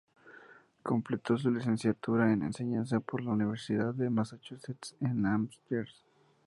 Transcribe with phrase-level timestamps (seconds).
[0.81, 6.01] Completó su licenciatura en enseñanza por la Universidad de Massachusetts en Amherst.